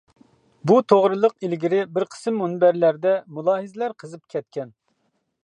بۇ 0.69 0.77
توغرىلىق 0.93 1.35
ئىلگىرى 1.47 1.81
بىر 1.99 2.07
قىسىم 2.15 2.41
مۇنبەرلەردە 2.45 3.15
مۇلاھىزىلەر 3.37 3.99
قىزىپ 4.03 4.27
كەتكەن. 4.37 4.75